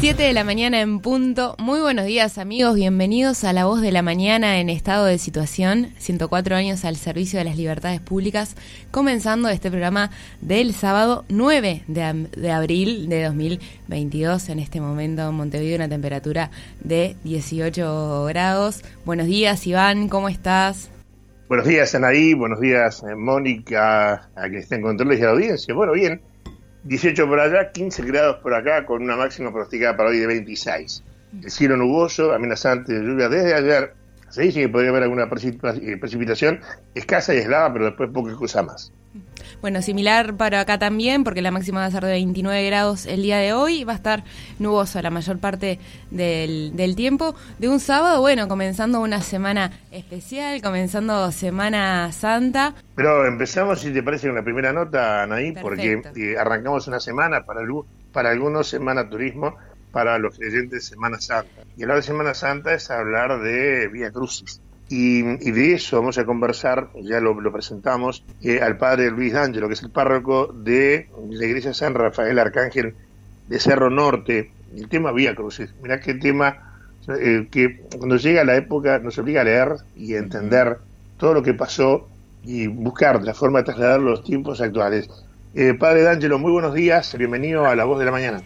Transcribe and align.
7 0.00 0.22
de 0.22 0.32
la 0.32 0.44
mañana 0.44 0.80
en 0.80 1.00
punto. 1.00 1.56
Muy 1.58 1.80
buenos 1.80 2.06
días 2.06 2.38
amigos, 2.38 2.76
bienvenidos 2.76 3.42
a 3.42 3.52
La 3.52 3.64
Voz 3.64 3.80
de 3.80 3.90
la 3.90 4.00
Mañana 4.00 4.60
en 4.60 4.70
estado 4.70 5.06
de 5.06 5.18
situación, 5.18 5.88
104 5.98 6.54
años 6.54 6.84
al 6.84 6.94
servicio 6.94 7.40
de 7.40 7.44
las 7.44 7.56
libertades 7.56 7.98
públicas, 8.00 8.54
comenzando 8.92 9.48
este 9.48 9.70
programa 9.70 10.12
del 10.40 10.72
sábado 10.72 11.24
9 11.28 11.82
de, 11.88 12.28
de 12.36 12.50
abril 12.52 13.08
de 13.08 13.24
2022. 13.24 14.50
En 14.50 14.60
este 14.60 14.80
momento 14.80 15.28
en 15.28 15.34
Montevideo 15.34 15.74
una 15.74 15.88
temperatura 15.88 16.52
de 16.78 17.16
18 17.24 18.24
grados. 18.26 18.84
Buenos 19.04 19.26
días 19.26 19.66
Iván, 19.66 20.08
¿cómo 20.08 20.28
estás? 20.28 20.90
Buenos 21.48 21.66
días 21.66 21.92
Anaí, 21.96 22.34
buenos 22.34 22.60
días 22.60 23.02
eh, 23.02 23.16
Mónica, 23.16 24.30
a 24.36 24.48
que 24.48 24.58
estén 24.58 24.80
controles 24.80 25.18
y 25.18 25.22
a 25.22 25.24
la 25.24 25.32
audiencia. 25.32 25.74
Bueno, 25.74 25.94
bien, 25.94 26.20
18 26.84 27.26
por 27.26 27.40
allá, 27.40 27.72
15 27.72 28.02
grados 28.04 28.36
por 28.36 28.54
acá, 28.54 28.84
con 28.86 29.02
una 29.02 29.16
máxima 29.16 29.50
pronosticada 29.50 29.96
para 29.96 30.10
hoy 30.10 30.18
de 30.18 30.26
26. 30.26 31.02
El 31.42 31.50
cielo 31.50 31.76
nuboso, 31.76 32.32
amenazante 32.32 32.94
de 32.94 33.04
lluvia 33.04 33.28
desde 33.28 33.54
ayer. 33.54 33.94
Se 34.30 34.42
dice 34.42 34.60
que 34.60 34.68
podría 34.68 34.90
haber 34.90 35.04
alguna 35.04 35.24
eh, 35.24 35.96
precipitación 35.96 36.60
escasa 36.94 37.34
y 37.34 37.38
aislada, 37.38 37.72
pero 37.72 37.86
después 37.86 38.10
poca 38.10 38.34
cosa 38.34 38.62
más. 38.62 38.92
Bueno, 39.60 39.82
similar 39.82 40.34
para 40.34 40.60
acá 40.60 40.78
también, 40.78 41.24
porque 41.24 41.42
la 41.42 41.50
máxima 41.50 41.80
va 41.80 41.86
a 41.86 41.90
ser 41.90 42.04
de 42.04 42.12
29 42.12 42.64
grados 42.66 43.06
el 43.06 43.22
día 43.22 43.38
de 43.38 43.52
hoy, 43.52 43.82
va 43.82 43.94
a 43.94 43.96
estar 43.96 44.22
nuboso 44.58 45.02
la 45.02 45.10
mayor 45.10 45.38
parte 45.38 45.80
del, 46.10 46.76
del 46.76 46.94
tiempo. 46.94 47.34
De 47.58 47.68
un 47.68 47.80
sábado, 47.80 48.20
bueno, 48.20 48.46
comenzando 48.46 49.00
una 49.00 49.20
semana 49.20 49.72
especial, 49.90 50.62
comenzando 50.62 51.32
Semana 51.32 52.12
Santa. 52.12 52.74
Pero 52.94 53.26
empezamos, 53.26 53.80
si 53.80 53.92
te 53.92 54.02
parece, 54.02 54.28
con 54.28 54.36
la 54.36 54.44
primera 54.44 54.72
nota, 54.72 55.24
Anaí, 55.24 55.52
porque 55.52 56.02
eh, 56.14 56.36
arrancamos 56.38 56.86
una 56.86 57.00
semana, 57.00 57.44
para, 57.44 57.60
para 58.12 58.30
algunos 58.30 58.68
Semana 58.68 59.08
Turismo, 59.08 59.56
para 59.90 60.18
los 60.18 60.36
creyentes 60.38 60.86
Semana 60.86 61.20
Santa. 61.20 61.62
Y 61.76 61.82
hablar 61.82 61.96
de 61.96 62.02
Semana 62.02 62.34
Santa 62.34 62.74
es 62.74 62.90
hablar 62.90 63.40
de 63.40 63.88
Vía 63.88 64.12
Crucis. 64.12 64.60
Y, 64.90 65.22
de 65.22 65.74
eso 65.74 65.98
vamos 65.98 66.16
a 66.16 66.24
conversar, 66.24 66.88
ya 67.02 67.20
lo, 67.20 67.36
presentamos, 67.52 68.24
eh, 68.42 68.60
al 68.62 68.78
padre 68.78 69.10
Luis 69.10 69.34
D'Angelo, 69.34 69.68
que 69.68 69.74
es 69.74 69.82
el 69.82 69.90
párroco 69.90 70.46
de 70.46 71.08
la 71.30 71.44
iglesia 71.44 71.74
San 71.74 71.94
Rafael 71.94 72.38
Arcángel 72.38 72.94
de 73.48 73.60
Cerro 73.60 73.90
Norte. 73.90 74.50
El 74.74 74.88
tema 74.88 75.12
Vía 75.12 75.34
Crucis. 75.34 75.74
Mirá 75.82 76.00
qué 76.00 76.14
tema 76.14 76.74
eh, 77.08 77.48
que 77.50 77.82
cuando 77.96 78.16
llega 78.16 78.44
la 78.44 78.56
época 78.56 78.98
nos 78.98 79.18
obliga 79.18 79.42
a 79.42 79.44
leer 79.44 79.76
y 79.96 80.14
a 80.14 80.18
entender 80.18 80.78
todo 81.18 81.34
lo 81.34 81.42
que 81.42 81.54
pasó 81.54 82.08
y 82.44 82.66
buscar 82.66 83.22
la 83.22 83.34
forma 83.34 83.58
de 83.58 83.64
trasladar 83.64 84.00
los 84.00 84.24
tiempos 84.24 84.60
actuales. 84.60 85.08
Eh, 85.54 85.74
padre 85.74 86.02
D'Angelo, 86.02 86.38
muy 86.38 86.52
buenos 86.52 86.72
días, 86.72 87.14
bienvenido 87.16 87.66
a 87.66 87.74
La 87.74 87.84
Voz 87.84 87.98
de 87.98 88.04
la 88.04 88.10
Mañana. 88.10 88.42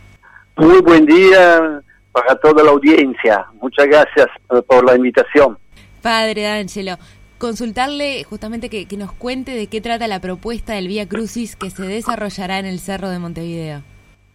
Muy 0.57 0.81
buen 0.81 1.07
día 1.07 1.83
para 2.13 2.35
toda 2.37 2.63
la 2.65 2.71
audiencia. 2.71 3.47
Muchas 3.61 3.87
gracias 3.87 4.27
por 4.67 4.85
la 4.85 4.97
invitación. 4.97 5.59
Padre 6.03 6.43
D'Angelo, 6.43 6.97
consultarle 7.39 8.25
justamente 8.25 8.69
que, 8.69 8.87
nos 8.97 9.13
cuente 9.13 9.53
de 9.53 9.69
qué 9.69 9.81
trata 9.81 10.07
la 10.07 10.21
propuesta 10.21 10.75
del 10.75 10.89
Vía 10.89 11.09
Crucis 11.09 11.57
que 11.57 11.71
se 11.71 11.87
desarrollará 11.87 12.59
en 12.59 12.67
el 12.67 12.79
Cerro 12.79 13.09
de 13.09 13.19
Montevideo. 13.19 13.83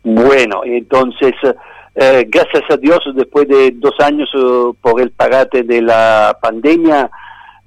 Bueno, 0.04 0.62
entonces, 0.66 1.34
eh, 1.96 2.26
gracias 2.28 2.64
a 2.70 2.78
Dios, 2.78 3.00
después 3.16 3.48
de 3.48 3.72
dos 3.76 3.94
años 4.00 4.30
eh, 4.34 4.72
por 4.82 5.02
el 5.02 5.12
parate 5.12 5.64
de 5.64 5.82
la 5.82 6.38
pandemia, 6.42 7.10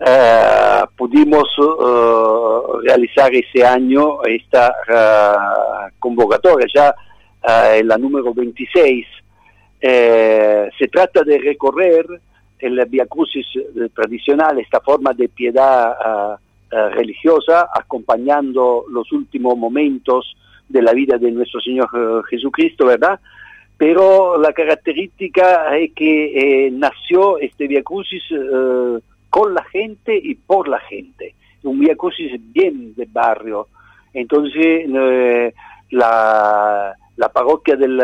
eh, 0.04 0.82
pudimos 0.96 1.48
realizar 2.82 3.30
ese 3.34 3.64
año 3.64 4.22
esta 4.24 4.74
convocatoria, 5.98 6.66
ya 6.74 6.94
en 7.76 7.88
la 7.88 7.98
número 7.98 8.32
26. 8.32 9.06
se 9.80 10.88
trata 10.90 11.22
de 11.22 11.38
recorrer 11.38 12.06
el 12.60 12.84
Via 12.86 13.06
Crucis 13.06 13.46
eh, 13.56 13.88
tradicional, 13.94 14.58
esta 14.58 14.80
forma 14.80 15.12
de 15.12 15.28
piedad 15.28 15.92
ah, 15.92 16.38
ah, 16.72 16.88
religiosa, 16.90 17.68
acompañando 17.74 18.84
los 18.90 19.10
últimos 19.12 19.56
momentos 19.56 20.36
de 20.68 20.82
la 20.82 20.92
vida 20.92 21.18
de 21.18 21.30
nuestro 21.30 21.60
Señor 21.60 21.88
eh, 21.94 22.20
Jesucristo, 22.30 22.86
¿verdad? 22.86 23.18
Pero 23.76 24.38
la 24.38 24.52
característica 24.52 25.76
es 25.76 25.92
que 25.94 26.66
eh, 26.66 26.70
nació 26.70 27.38
este 27.38 27.66
Via 27.66 27.82
Crucis 27.82 28.22
con 29.30 29.54
la 29.54 29.64
gente 29.64 30.20
y 30.22 30.34
por 30.34 30.68
la 30.68 30.80
gente, 30.80 31.34
un 31.62 31.80
Via 31.80 31.96
Crucis 31.96 32.32
bien 32.52 32.94
de 32.94 33.08
barrio. 33.10 33.68
Entonces, 34.12 34.86
la, 35.90 36.94
la 37.16 37.28
parroquia 37.32 37.76
del, 37.76 37.96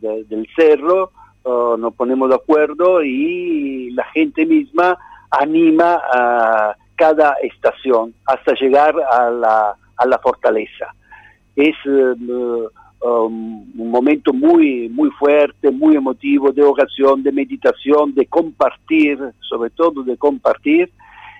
del 0.00 0.48
Cerro 0.54 1.12
nos 1.44 1.94
ponemos 1.94 2.28
de 2.28 2.36
acuerdo 2.36 3.02
y 3.02 3.90
la 3.92 4.04
gente 4.04 4.46
misma 4.46 4.98
anima 5.30 6.00
a 6.12 6.76
cada 6.96 7.34
estación 7.42 8.14
hasta 8.26 8.54
llegar 8.54 8.94
a 9.10 9.30
la, 9.30 9.74
a 9.96 10.06
la 10.06 10.18
fortaleza. 10.18 10.94
Es 11.56 11.74
um, 11.84 12.68
um, 13.00 13.72
un 13.76 13.90
momento 13.90 14.32
muy, 14.32 14.88
muy 14.88 15.10
fuerte, 15.10 15.70
muy 15.70 15.96
emotivo, 15.96 16.52
de 16.52 16.62
oración, 16.62 17.22
de 17.22 17.32
meditación, 17.32 18.14
de 18.14 18.26
compartir, 18.26 19.18
sobre 19.40 19.70
todo 19.70 20.02
de 20.02 20.16
compartir. 20.16 20.90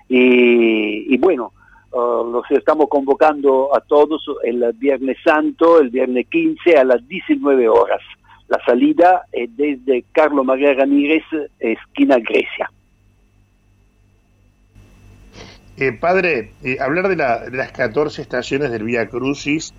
Y, 0.08 1.16
bueno, 1.18 1.52
uh, 1.92 2.30
los 2.30 2.50
estamos 2.50 2.88
convocando 2.88 3.74
a 3.74 3.80
todos 3.80 4.22
el 4.42 4.70
Viernes 4.74 5.16
Santo, 5.24 5.80
el 5.80 5.88
Viernes 5.88 6.26
15 6.28 6.76
a 6.76 6.84
las 6.84 7.06
19 7.08 7.68
horas. 7.68 8.02
La 8.48 8.58
salida 8.64 9.22
es 9.32 9.54
desde 9.56 10.04
Carlos 10.12 10.44
María 10.44 10.74
Ramírez, 10.74 11.24
esquina 11.58 12.18
Grecia. 12.18 12.70
Eh, 15.78 15.92
padre, 15.92 16.52
eh, 16.62 16.76
hablar 16.80 17.08
de, 17.08 17.16
las 17.16 17.72
14 17.72 18.20
estaciones 18.22 18.70
del 18.70 18.84
Vía 18.84 19.08
Crucis, 19.08 19.72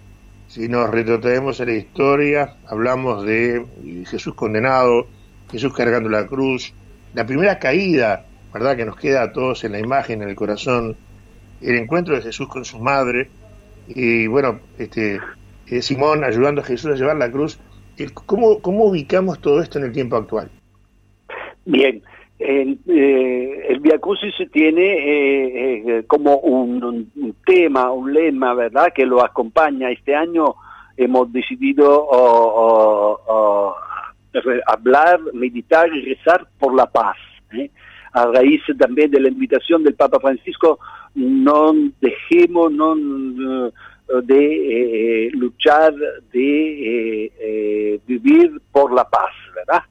si 0.47 0.67
nos 0.67 0.89
retrotraemos 0.89 1.61
a 1.61 1.65
la 1.65 1.73
historia, 1.73 2.55
hablamos 2.67 3.23
de 3.25 3.57
eh, 3.57 4.03
Jesús 4.07 4.33
condenado, 4.33 5.07
Jesús 5.51 5.71
cargando 5.73 6.09
la 6.09 6.25
cruz, 6.25 6.73
la 7.13 7.25
primera 7.27 7.59
caída, 7.59 8.25
¿verdad? 8.51 8.75
Que 8.75 8.85
nos 8.85 8.97
queda 8.97 9.21
a 9.21 9.31
todos 9.31 9.63
en 9.63 9.71
la 9.71 9.79
imagen, 9.79 10.23
en 10.23 10.29
el 10.29 10.35
corazón, 10.35 10.97
el 11.61 11.75
encuentro 11.75 12.15
de 12.15 12.23
Jesús 12.23 12.47
con 12.49 12.65
su 12.65 12.79
madre, 12.79 13.29
y 13.87 14.25
bueno, 14.25 14.59
este, 14.79 15.19
Simón 15.81 16.23
ayudando 16.23 16.61
a 16.61 16.65
Jesús 16.65 16.91
a 16.91 16.95
llevar 16.95 17.17
la 17.17 17.31
cruz. 17.31 17.59
¿Cómo, 18.25 18.59
¿Cómo 18.59 18.85
ubicamos 18.85 19.39
todo 19.39 19.61
esto 19.61 19.79
en 19.79 19.85
el 19.85 19.91
tiempo 19.91 20.15
actual? 20.15 20.49
Bien, 21.65 22.01
el, 22.39 22.79
eh, 22.87 23.79
tiene 24.51 24.81
eh, 24.81 25.83
eh, 25.85 26.03
como 26.07 26.37
un, 26.37 27.11
tema, 27.45 27.91
un 27.91 28.13
lema, 28.13 28.53
¿verdad?, 28.53 28.91
que 28.93 29.05
lo 29.05 29.23
acompaña. 29.23 29.89
Este 29.91 30.15
año 30.15 30.55
hemos 30.97 31.31
decidido 31.31 32.09
hablar, 34.67 35.19
meditar 35.33 35.93
y 35.95 36.01
rezar 36.01 36.47
por 36.59 36.75
la 36.75 36.85
paz. 36.85 37.17
A 38.13 38.27
raíz 38.27 38.61
también 38.77 39.09
de 39.09 39.19
la 39.19 39.29
invitación 39.29 39.83
del 39.83 39.95
Papa 39.95 40.19
Francisco, 40.19 40.79
no 41.15 41.73
dejemos, 41.99 42.71
no 42.71 43.71
de 44.07 45.27
eh, 45.27 45.31
luchar, 45.33 45.93
de 46.31 47.25
eh, 47.25 47.31
eh, 47.39 47.99
vivir 48.05 48.61
por 48.71 48.93
la 48.93 49.07
paz, 49.09 49.31
¿verdad? 49.55 49.83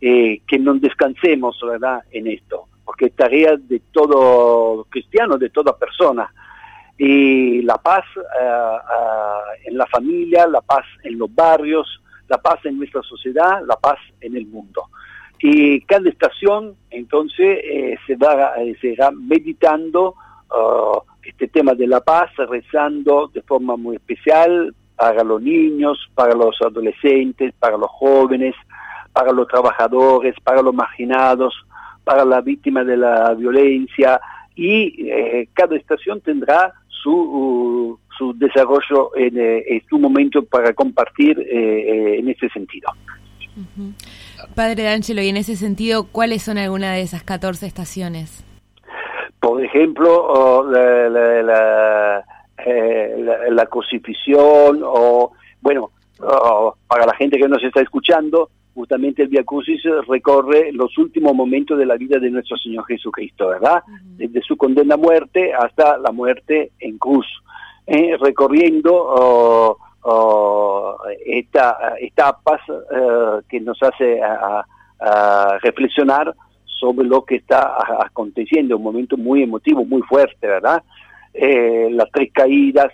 que 0.00 0.58
no 0.60 0.74
descansemos, 0.74 1.58
¿verdad?, 1.60 2.04
en 2.12 2.28
esto, 2.28 2.68
porque 2.84 3.06
es 3.06 3.16
tarea 3.16 3.56
de 3.56 3.80
todo 3.90 4.86
cristiano, 4.88 5.36
de 5.36 5.50
toda 5.50 5.76
persona. 5.76 6.32
Y 6.96 7.62
la 7.62 7.78
paz 7.78 8.04
en 9.64 9.76
la 9.76 9.86
familia, 9.86 10.46
la 10.46 10.60
paz 10.60 10.84
en 11.02 11.18
los 11.18 11.34
barrios, 11.34 12.00
la 12.28 12.38
paz 12.38 12.64
en 12.64 12.78
nuestra 12.78 13.02
sociedad, 13.02 13.60
la 13.66 13.74
paz 13.74 13.98
en 14.20 14.36
el 14.36 14.46
mundo. 14.46 14.84
Y 15.40 15.80
cada 15.80 16.08
estación, 16.08 16.76
entonces, 16.90 17.98
se, 18.06 18.14
va, 18.14 18.54
se 18.80 18.94
va 18.94 19.10
meditando 19.10 20.14
uh, 20.50 21.00
este 21.28 21.48
tema 21.48 21.74
de 21.74 21.86
la 21.86 22.00
paz, 22.00 22.30
rezando 22.36 23.30
de 23.32 23.42
forma 23.42 23.76
muy 23.76 23.96
especial 23.96 24.74
para 24.96 25.22
los 25.22 25.40
niños, 25.40 25.98
para 26.14 26.34
los 26.34 26.56
adolescentes, 26.60 27.54
para 27.58 27.76
los 27.76 27.90
jóvenes, 27.90 28.54
para 29.12 29.32
los 29.32 29.46
trabajadores, 29.46 30.34
para 30.42 30.62
los 30.62 30.74
marginados, 30.74 31.54
para 32.04 32.24
las 32.24 32.42
víctimas 32.44 32.86
de 32.86 32.96
la 32.96 33.34
violencia 33.34 34.20
y 34.54 35.08
eh, 35.08 35.48
cada 35.52 35.76
estación 35.76 36.20
tendrá 36.20 36.72
su, 36.88 37.98
su 38.16 38.32
desarrollo 38.34 39.10
en, 39.14 39.82
su 39.88 39.98
momento 39.98 40.42
para 40.44 40.72
compartir 40.72 41.38
en 41.48 42.28
ese 42.28 42.48
sentido. 42.48 42.90
Padre 44.54 44.84
D'Angelo, 44.84 45.22
y 45.22 45.28
en 45.28 45.36
ese 45.36 45.56
sentido, 45.56 46.04
¿cuáles 46.04 46.42
son 46.42 46.58
algunas 46.58 46.94
de 46.94 47.02
esas 47.02 47.22
14 47.22 47.66
estaciones? 47.66 48.44
Por 49.40 49.64
ejemplo, 49.64 50.64
la, 50.70 51.08
la, 51.08 52.24
la, 53.50 53.66
crucifixión 53.66 54.80
o, 54.84 55.32
bueno, 55.60 55.90
para 56.86 57.06
la 57.06 57.14
gente 57.14 57.38
que 57.38 57.48
nos 57.48 57.62
está 57.62 57.80
escuchando, 57.80 58.50
justamente 58.74 59.22
el 59.22 59.28
Via 59.28 59.42
Crucis 59.42 59.82
recorre 60.06 60.70
los 60.72 60.96
últimos 60.98 61.34
momentos 61.34 61.76
de 61.78 61.86
la 61.86 61.96
vida 61.96 62.18
de 62.18 62.30
nuestro 62.30 62.56
Señor 62.56 62.84
Jesucristo, 62.86 63.48
¿verdad? 63.48 63.82
Desde 64.16 64.40
su 64.42 64.56
condena 64.56 64.94
a 64.94 64.96
muerte 64.96 65.52
hasta 65.52 65.98
la 65.98 66.12
muerte 66.12 66.70
en 66.78 66.96
cruz, 66.96 67.26
eh, 67.86 68.16
recorriendo 68.20 69.76
estas 71.26 71.74
etapas 72.00 72.60
eh, 72.68 73.40
que 73.48 73.60
nos 73.60 73.82
hace 73.82 74.20
a, 74.22 74.64
reflexionar 75.62 76.34
sobre 76.78 77.06
lo 77.06 77.24
que 77.24 77.36
está 77.36 77.76
aconteciendo, 78.04 78.76
un 78.76 78.82
momento 78.82 79.16
muy 79.16 79.42
emotivo, 79.42 79.84
muy 79.84 80.02
fuerte, 80.02 80.46
¿verdad? 80.46 80.82
Eh, 81.34 81.88
las 81.90 82.10
tres 82.12 82.30
caídas, 82.32 82.92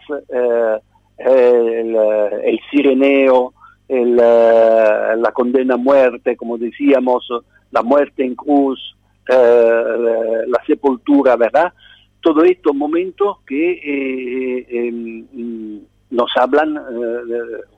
el, 1.19 1.97
el 1.97 2.61
sireneo, 2.71 3.55
eh, 3.87 4.05
la 4.07 5.31
condena 5.35 5.75
a 5.75 5.77
muerte, 5.77 6.37
como 6.37 6.57
decíamos, 6.57 7.29
la 7.71 7.83
muerte 7.83 8.25
en 8.25 8.35
cruz, 8.35 8.97
eh, 9.29 10.45
la 10.47 10.63
sepultura, 10.67 11.37
¿verdad? 11.37 11.73
Todo 12.21 12.45
esto 12.45 12.73
momentos 12.73 13.39
que 13.47 13.73
eh, 13.73 14.67
em, 14.71 15.81
nos 16.11 16.31
hablan 16.37 16.81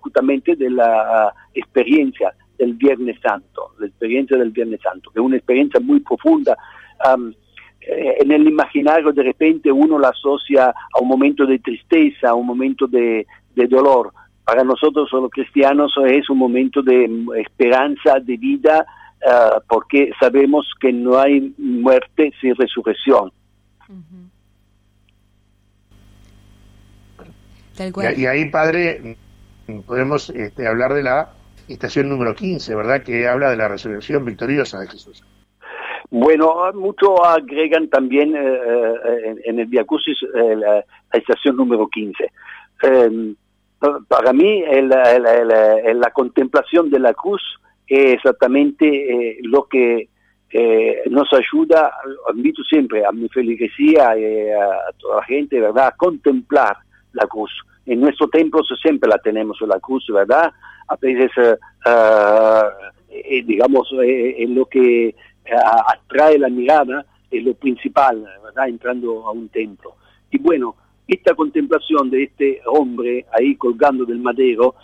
justamente 0.01 0.55
de 0.55 0.71
la 0.71 1.35
experiencia 1.55 2.33
del 2.59 2.75
Viernes 2.75 3.19
Santo, 3.23 3.73
la 3.79 3.87
experiencia 3.87 4.37
del 4.37 4.51
Viernes 4.51 4.81
Santo, 4.83 5.11
que 5.11 5.21
es 5.21 5.25
una 5.25 5.37
experiencia 5.37 5.81
muy 5.81 6.01
profunda. 6.01 6.57
en 7.81 8.33
el 8.33 8.49
imaginario 8.49 9.13
de 9.13 9.23
repente 9.23 9.71
uno 9.71 9.99
la 9.99 10.09
asocia 10.09 10.71
a 10.71 11.01
un 11.01 11.09
momento 11.09 11.47
de 11.47 11.59
tristeza, 11.61 12.31
a 12.31 12.35
un 12.35 12.47
momento 12.47 12.87
de, 12.87 13.27
de 13.55 13.67
dolor, 13.67 14.13
para 14.47 14.63
nosotros 14.63 15.09
los 15.11 15.29
cristianos 15.29 15.93
es 16.07 16.31
un 16.31 16.39
momento 16.39 16.81
de 16.81 17.11
esperanza, 17.37 18.21
de 18.21 18.37
vida, 18.37 18.87
uh, 19.27 19.61
porque 19.69 20.13
sabemos 20.21 20.71
que 20.81 20.93
no 20.93 21.19
hay 21.19 21.53
muerte 21.59 22.33
sin 22.41 22.55
resurrección. 22.55 23.33
Y, 27.77 28.23
y, 28.23 28.27
ahí, 28.27 28.49
padre, 28.49 29.17
podemos 29.85 30.31
este, 30.31 30.69
hablar 30.69 30.95
de 30.95 31.03
la 31.03 31.33
estación 31.69 32.09
número 32.09 32.35
15, 32.35 32.75
¿verdad? 32.75 33.03
Que 33.03 33.27
habla 33.27 33.51
de 33.51 33.57
la 33.57 33.69
resurrección 33.69 34.25
victoriosa 34.25 34.81
de 34.81 34.89
Jesús. 34.89 35.25
Bueno, 36.11 36.73
muchos 36.75 37.19
agregan 37.25 37.89
también 37.89 38.37
eh, 38.37 38.41
eh, 38.41 39.35
en, 39.45 39.59
el 39.59 39.67
Via 39.67 39.85
Crucis 39.85 40.19
la, 40.33 40.85
estación 41.13 41.57
número 41.57 41.89
15 41.89 42.31
para 44.09 44.33
mí 44.33 44.63
la 44.65 46.11
contemplación 46.13 46.91
de 46.91 46.99
la 46.99 47.13
cruz 47.13 47.43
es 47.87 48.15
exactamente 48.15 48.87
eh, 48.87 49.39
lo 49.43 49.65
que 49.65 50.09
eh, 50.51 51.03
nos 51.11 51.33
ayuda, 51.33 51.93
invito 52.35 52.63
siempre 52.65 53.05
a 53.05 53.13
mi 53.13 53.29
feligresía 53.29 54.17
y 54.17 54.25
eh, 54.25 54.55
a 54.55 54.93
toda 54.99 55.17
la 55.17 55.25
gente, 55.25 55.61
¿verdad?, 55.61 55.89
a 55.89 55.97
contemplar 55.97 56.77
la 57.13 57.27
cruz. 57.27 57.53
En 57.87 58.01
nuestros 58.01 58.31
templos 58.31 58.69
siempre 58.83 59.09
la 59.09 59.19
tenemos 59.19 59.59
la 59.63 59.81
cruz, 59.81 60.07
¿verdad? 60.13 60.53
A 60.89 60.97
veces, 60.97 61.31
digamos, 63.45 63.89
es 64.01 64.51
lo 64.51 64.67
que 64.67 65.15
atrae 65.45 66.39
la 66.39 66.49
mirada, 66.49 67.07
es 67.31 67.45
lo 67.45 67.55
principal, 67.55 68.27
¿verdad?, 68.43 68.69
entrando 68.69 69.27
a 69.27 69.31
un 69.33 69.49
templo. 69.49 69.95
Y 70.31 70.39
bueno, 70.39 70.77
esta 71.07 71.35
contemplación 71.35 72.11
de 72.11 72.25
este 72.25 72.61
hombre 72.67 73.27
ahí 73.33 73.55
colgando 73.55 74.05
del 74.05 74.19
madero 74.19 74.75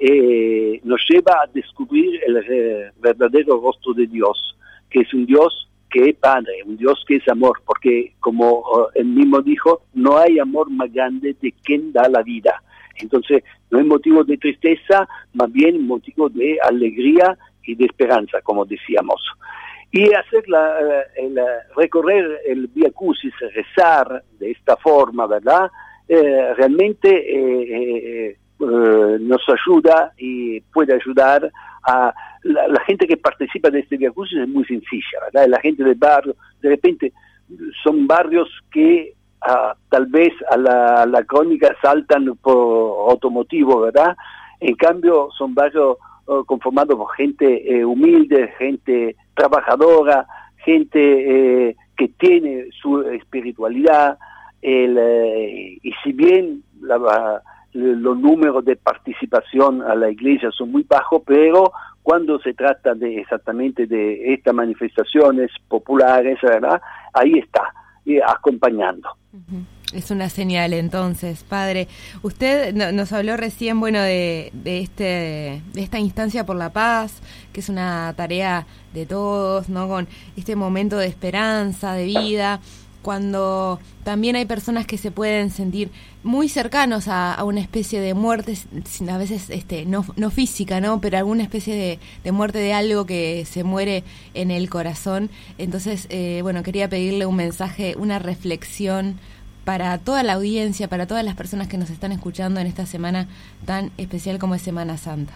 eh, 0.00 0.80
nos 0.82 1.00
lleva 1.08 1.42
a 1.42 1.46
descubrir 1.52 2.20
el 2.26 2.36
eh, 2.48 2.90
verdadero 3.00 3.60
rostro 3.60 3.94
de 3.94 4.06
Dios, 4.08 4.56
que 4.90 5.00
es 5.00 5.14
un 5.14 5.24
Dios 5.24 5.68
que 5.94 6.10
es 6.10 6.16
Padre, 6.16 6.64
un 6.66 6.76
Dios 6.76 7.04
que 7.06 7.16
es 7.16 7.28
amor, 7.28 7.62
porque 7.64 8.14
como 8.18 8.58
uh, 8.58 8.88
él 8.94 9.06
mismo 9.06 9.40
dijo, 9.40 9.82
no 9.94 10.18
hay 10.18 10.40
amor 10.40 10.68
más 10.68 10.92
grande 10.92 11.36
de 11.40 11.52
quien 11.62 11.92
da 11.92 12.08
la 12.08 12.22
vida. 12.22 12.60
Entonces, 12.96 13.44
no 13.70 13.78
es 13.78 13.86
motivo 13.86 14.24
de 14.24 14.36
tristeza, 14.36 15.08
más 15.34 15.52
bien 15.52 15.86
motivo 15.86 16.28
de 16.28 16.58
alegría 16.62 17.38
y 17.62 17.76
de 17.76 17.84
esperanza, 17.84 18.40
como 18.42 18.64
decíamos 18.64 19.20
y 19.96 20.12
hacer 20.12 20.48
la, 20.48 21.04
el, 21.14 21.38
recorrer 21.76 22.40
el 22.46 22.66
Via 22.66 22.90
rezar 23.54 24.24
de 24.40 24.50
esta 24.50 24.76
forma, 24.76 25.28
¿verdad? 25.28 25.70
Eh, 26.08 26.52
realmente 26.54 27.08
eh, 27.08 28.26
eh, 28.28 28.36
nos 28.64 29.42
ayuda 29.48 30.12
y 30.16 30.60
puede 30.60 30.94
ayudar 30.94 31.50
a 31.86 32.14
la, 32.42 32.80
gente 32.86 33.06
que 33.06 33.16
participa 33.16 33.70
de 33.70 33.80
este 33.80 33.96
Via 33.96 34.10
Crucis 34.10 34.38
es 34.38 34.48
muy 34.48 34.64
sencilla, 34.64 35.18
¿verdad? 35.24 35.48
La 35.48 35.60
gente 35.60 35.82
del 35.82 35.94
barrio, 35.94 36.36
de 36.60 36.70
repente 36.70 37.12
son 37.82 38.06
barrios 38.06 38.48
que 38.70 39.14
ah, 39.42 39.74
tal 39.88 40.06
vez 40.06 40.32
a 40.50 40.56
la, 40.56 41.06
la 41.06 41.24
crónica 41.24 41.74
saltan 41.80 42.36
por 42.42 43.10
automotivo, 43.10 43.80
¿verdad? 43.80 44.16
En 44.60 44.74
cambio 44.76 45.28
son 45.36 45.54
barrios 45.54 45.96
conformado 46.46 46.96
por 46.96 47.14
gente 47.14 47.70
eh, 47.70 47.84
humilde, 47.84 48.52
gente 48.58 49.16
trabajadora, 49.34 50.26
gente 50.56 51.68
eh, 51.68 51.76
que 51.96 52.08
tiene 52.08 52.68
su 52.80 53.02
espiritualidad, 53.02 54.18
eh, 54.62 55.78
y 55.82 55.92
si 56.02 56.12
bien 56.12 56.62
los 57.74 58.16
números 58.16 58.64
de 58.64 58.76
participación 58.76 59.82
a 59.82 59.94
la 59.94 60.10
iglesia 60.10 60.50
son 60.52 60.70
muy 60.70 60.84
bajos, 60.84 61.22
pero 61.26 61.72
cuando 62.02 62.38
se 62.38 62.54
trata 62.54 62.94
de 62.94 63.20
exactamente 63.20 63.86
de 63.86 64.32
estas 64.32 64.54
manifestaciones 64.54 65.50
populares, 65.68 66.38
¿verdad? 66.42 66.80
ahí 67.12 67.32
está, 67.38 67.62
acompañando. 68.26 69.08
Es 69.92 70.10
una 70.10 70.28
señal 70.28 70.72
entonces, 70.72 71.44
padre. 71.44 71.88
Usted 72.22 72.74
nos 72.74 73.12
habló 73.12 73.36
recién, 73.36 73.80
bueno, 73.80 74.00
de, 74.00 74.50
de, 74.52 74.80
este, 74.80 75.62
de 75.72 75.82
esta 75.82 75.98
instancia 75.98 76.44
por 76.44 76.56
la 76.56 76.72
paz, 76.72 77.22
que 77.52 77.60
es 77.60 77.68
una 77.68 78.12
tarea 78.16 78.66
de 78.92 79.06
todos, 79.06 79.68
¿no? 79.68 79.88
Con 79.88 80.08
este 80.36 80.56
momento 80.56 80.96
de 80.98 81.06
esperanza, 81.06 81.94
de 81.94 82.04
vida, 82.04 82.60
cuando 83.04 83.78
también 84.02 84.34
hay 84.34 84.46
personas 84.46 84.86
que 84.86 84.96
se 84.98 85.12
pueden 85.12 85.50
sentir 85.50 85.90
muy 86.24 86.48
cercanos 86.48 87.06
a, 87.06 87.44
una 87.44 87.60
especie 87.60 88.00
de 88.00 88.14
muerte, 88.14 88.54
a 89.08 89.18
veces 89.18 89.50
este, 89.50 89.84
no, 89.84 90.04
no 90.16 90.30
física, 90.30 90.80
¿no? 90.80 91.00
Pero 91.00 91.18
alguna 91.18 91.42
especie 91.42 91.76
de, 91.76 91.98
de, 92.24 92.32
muerte 92.32 92.58
de 92.58 92.72
algo 92.72 93.04
que 93.04 93.44
se 93.44 93.62
muere 93.62 94.02
en 94.32 94.50
el 94.50 94.70
corazón. 94.70 95.28
Entonces, 95.58 96.06
eh, 96.08 96.40
bueno, 96.42 96.62
quería 96.62 96.88
pedirle 96.88 97.26
un 97.26 97.36
mensaje, 97.36 97.94
una 97.98 98.18
reflexión 98.18 99.20
para 99.64 99.98
toda 99.98 100.22
la 100.22 100.34
audiencia, 100.34 100.88
para 100.88 101.06
todas 101.06 101.24
las 101.24 101.34
personas 101.34 101.68
que 101.68 101.78
nos 101.78 101.90
están 101.90 102.12
escuchando 102.12 102.60
en 102.60 102.66
esta 102.66 102.86
semana 102.86 103.28
tan 103.66 103.90
especial 103.98 104.38
como 104.38 104.54
es 104.54 104.62
Semana 104.62 104.96
Santa? 104.96 105.34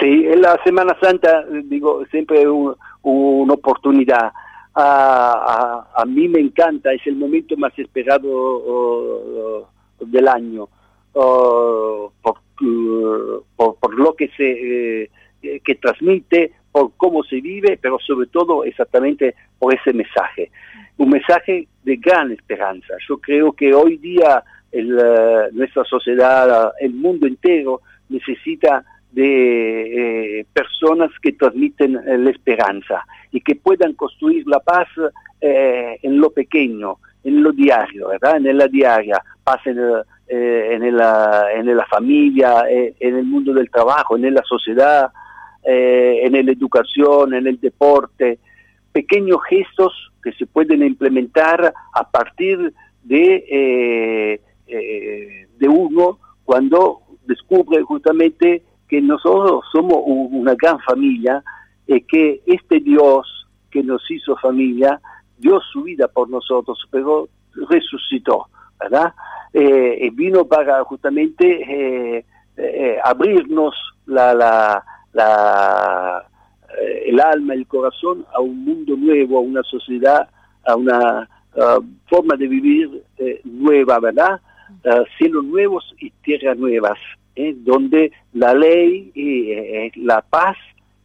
Sí, 0.00 0.26
en 0.26 0.42
la 0.42 0.58
Semana 0.64 0.96
Santa, 1.00 1.44
digo, 1.64 2.04
siempre 2.10 2.42
es 2.42 2.48
una 3.02 3.54
oportunidad. 3.54 4.32
A, 4.74 5.86
a, 5.94 6.04
mí 6.06 6.28
me 6.28 6.40
encanta, 6.40 6.92
es 6.92 7.06
el 7.06 7.16
momento 7.16 7.56
más 7.58 7.78
esperado 7.78 9.68
del 10.00 10.28
año, 10.28 10.68
por, 11.12 12.40
por, 13.56 13.94
lo 13.94 14.14
que 14.14 14.28
se 14.28 15.02
eh, 15.02 15.10
que 15.62 15.74
transmite, 15.74 16.52
por 16.70 16.92
cómo 16.96 17.22
se 17.22 17.40
vive, 17.40 17.78
pero 17.80 17.98
sobre 17.98 18.28
todo 18.28 18.64
exactamente 18.64 19.34
por 19.58 19.74
ese 19.74 19.92
mensaje 19.92 20.50
un 21.02 21.10
mensaje 21.10 21.68
de 21.82 21.96
gran 21.96 22.30
esperanza. 22.32 22.94
Yo 23.08 23.18
creo 23.18 23.52
que 23.52 23.74
hoy 23.74 23.96
día 23.96 24.42
el, 24.70 24.98
eh, 24.98 25.48
nuestra 25.52 25.84
sociedad, 25.84 26.72
el 26.80 26.94
mundo 26.94 27.26
entero 27.26 27.80
necesita 28.08 28.84
de 29.12 30.40
eh, 30.40 30.46
personas 30.52 31.10
que 31.20 31.32
transmiten 31.32 31.96
eh, 31.96 32.18
la 32.18 32.30
esperanza 32.30 33.04
y 33.30 33.40
que 33.40 33.56
puedan 33.56 33.92
construir 33.94 34.46
la 34.46 34.60
paz 34.60 34.88
en 35.44 36.20
lo 36.20 36.30
pequeño, 36.30 36.98
en 37.24 37.42
lo 37.42 37.50
diario, 37.50 38.10
¿verdad? 38.10 38.36
En 38.36 38.56
la 38.56 38.68
diaria, 38.68 39.20
paz 39.42 39.60
en, 39.66 39.76
en, 40.28 40.96
la, 40.96 41.46
en 41.52 41.76
la 41.76 41.84
familia, 41.86 42.62
en 42.70 43.16
el 43.16 43.24
mundo 43.24 43.52
del 43.52 43.68
trabajo, 43.68 44.14
en 44.14 44.32
la 44.32 44.42
sociedad, 44.44 45.10
en 45.64 46.32
la 46.32 46.52
educación, 46.52 47.34
en 47.34 47.48
el 47.48 47.58
deporte, 47.58 48.38
pequeños 48.92 49.40
gestos 49.48 50.12
que 50.22 50.32
se 50.34 50.46
pueden 50.46 50.84
implementar 50.84 51.74
a 51.92 52.08
partir 52.08 52.72
de, 53.02 54.40
eh, 54.74 55.46
de 55.58 55.68
uno 55.68 56.18
cuando 56.44 57.02
descubre 57.26 57.82
justamente 57.82 58.62
que 58.92 59.00
nosotros 59.00 59.64
somos 59.72 60.02
una 60.04 60.54
gran 60.54 60.78
familia, 60.80 61.42
y 61.86 62.02
que 62.02 62.42
este 62.44 62.78
Dios 62.78 63.46
que 63.70 63.82
nos 63.82 64.02
hizo 64.10 64.36
familia 64.36 65.00
dio 65.38 65.58
su 65.72 65.84
vida 65.84 66.08
por 66.08 66.28
nosotros, 66.28 66.78
pero 66.90 67.26
resucitó, 67.70 68.48
¿verdad? 68.78 69.14
Eh, 69.54 70.10
vino 70.12 70.44
para 70.44 70.84
justamente 70.84 72.18
eh, 72.18 72.26
eh, 72.58 72.98
abrirnos 73.02 73.74
la, 74.04 74.34
la, 74.34 74.84
la 75.14 76.26
el 77.06 77.18
alma, 77.18 77.54
el 77.54 77.66
corazón 77.66 78.26
a 78.34 78.40
un 78.40 78.62
mundo 78.62 78.94
nuevo, 78.94 79.38
a 79.38 79.40
una 79.40 79.62
sociedad, 79.62 80.28
a 80.66 80.76
una 80.76 81.26
forma 82.10 82.36
de 82.36 82.46
vivir 82.46 83.04
nueva, 83.44 84.00
¿verdad? 84.00 84.38
cielos 85.16 85.44
nuevos 85.44 85.94
y 85.98 86.10
tierras 86.22 86.58
nuevas, 86.58 86.98
donde 87.34 88.12
la 88.34 88.54
ley, 88.54 89.12
es 89.14 89.96
la 89.96 90.20
paz, 90.22 90.56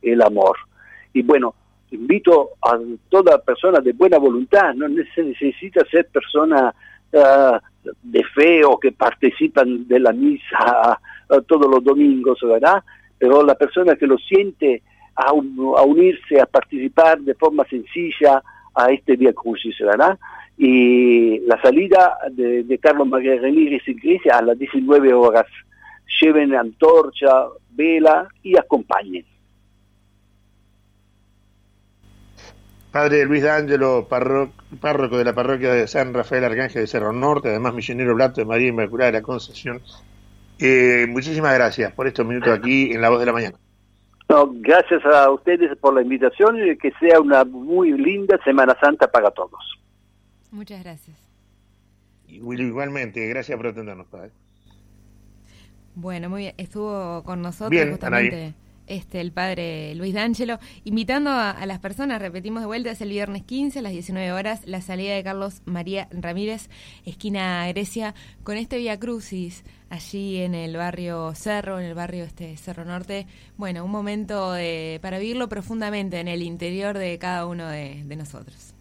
el 0.01 0.21
amor. 0.21 0.57
Y 1.13 1.21
bueno, 1.21 1.55
invito 1.91 2.49
a 2.61 2.77
toda 3.09 3.41
persona 3.41 3.79
de 3.79 3.93
buena 3.93 4.17
voluntad, 4.17 4.73
no 4.73 4.87
se 5.15 5.23
necesita 5.23 5.85
ser 5.85 6.07
persona 6.07 6.73
ah, 7.13 7.61
de 8.03 8.23
fe 8.23 8.63
o 8.65 8.79
que 8.79 8.91
participan 8.91 9.87
de 9.87 9.99
la 9.99 10.11
misa 10.11 10.57
ah, 10.59 10.99
todos 11.47 11.69
los 11.69 11.83
domingos, 11.83 12.39
¿verdad? 12.41 12.83
Pero 13.17 13.43
la 13.43 13.55
persona 13.55 13.95
que 13.95 14.07
lo 14.07 14.17
siente 14.17 14.81
a, 15.15 15.33
unirse, 15.33 16.39
a 16.39 16.45
participar 16.45 17.19
de 17.19 17.33
forma 17.33 17.65
sencilla 17.65 18.41
a 18.75 18.91
este 18.91 19.15
Via 19.15 19.33
Crucis, 19.33 19.75
¿verdad? 19.79 20.17
Y 20.57 21.39
la 21.39 21.59
salida 21.61 22.17
de, 22.31 22.79
Carlos 22.79 23.07
María 23.07 23.39
Ramírez 23.41 23.87
Iglesia 23.87 24.37
a 24.37 24.41
las 24.43 24.59
19 24.59 25.13
horas. 25.13 25.45
Lleven 26.21 26.55
antorcha, 26.55 27.47
vela 27.71 28.27
y 28.43 28.57
acompañen. 28.57 29.25
Padre 32.91 33.25
Luis 33.25 33.43
D'Angelo, 33.43 34.07
párroco 34.07 35.17
de 35.17 35.23
la 35.23 35.35
parroquia 35.35 35.71
de 35.71 35.87
San 35.87 36.13
Rafael 36.13 36.45
Arcángel 36.45 36.81
de 36.81 36.87
Cerro 36.87 37.13
Norte, 37.13 37.49
además 37.49 37.75
misionero 37.75 38.15
blato 38.15 38.41
de 38.41 38.45
María 38.45 38.69
Inmaculada 38.69 39.11
de 39.11 39.19
la 39.19 39.21
Concepción. 39.21 39.81
Eh, 40.57 41.05
muchísimas 41.07 41.53
gracias 41.53 41.91
por 41.93 42.07
estos 42.07 42.25
minutos 42.25 42.57
aquí 42.57 42.91
en 42.91 43.01
La 43.01 43.09
Voz 43.09 43.19
de 43.19 43.25
la 43.27 43.33
Mañana. 43.33 43.57
gracias 44.61 45.05
a 45.05 45.29
ustedes 45.29 45.77
por 45.77 45.93
la 45.93 46.01
invitación 46.01 46.57
y 46.57 46.75
que 46.77 46.91
sea 46.99 47.19
una 47.19 47.43
muy 47.43 47.91
linda 47.91 48.39
Semana 48.43 48.75
Santa 48.81 49.07
para 49.11 49.29
todos. 49.29 49.79
Muchas 50.49 50.83
gracias. 50.83 51.17
Igualmente, 52.27 53.27
gracias 53.27 53.55
por 53.57 53.67
atendernos, 53.67 54.07
Padre. 54.07 54.31
Bueno, 55.97 56.29
muy 56.29 56.41
bien. 56.43 56.53
Estuvo 56.57 57.23
con 57.23 57.41
nosotros 57.41 57.89
justamente 57.89 58.53
este, 58.85 59.19
el 59.19 59.31
padre 59.31 59.95
Luis 59.95 60.13
D'Angelo, 60.13 60.59
invitando 60.83 61.31
a, 61.31 61.65
las 61.65 61.79
personas, 61.79 62.21
repetimos 62.21 62.61
de 62.61 62.67
vuelta, 62.67 62.91
es 62.91 63.01
el 63.01 63.09
viernes 63.09 63.41
15 63.43 63.79
a 63.79 63.81
las 63.81 63.91
19 63.91 64.31
horas, 64.31 64.61
la 64.65 64.81
salida 64.81 65.15
de 65.15 65.23
Carlos 65.23 65.63
María 65.65 66.07
Ramírez, 66.11 66.69
esquina 67.03 67.67
Grecia, 67.69 68.13
con 68.43 68.57
este 68.57 68.77
Via 68.77 68.99
Crucis, 68.99 69.63
allí 69.89 70.37
en 70.37 70.53
el 70.53 70.77
barrio 70.77 71.33
Cerro, 71.33 71.79
en 71.79 71.87
el 71.87 71.95
barrio 71.95 72.25
este 72.25 72.55
Cerro 72.57 72.85
Norte. 72.85 73.25
Bueno, 73.57 73.83
un 73.83 73.89
momento 73.91 74.53
para 75.01 75.17
vivirlo 75.17 75.49
profundamente 75.49 76.19
en 76.19 76.27
el 76.27 76.43
interior 76.43 76.95
de 76.95 77.17
cada 77.17 77.47
uno 77.47 77.67
de 77.67 78.15
nosotros. 78.15 78.76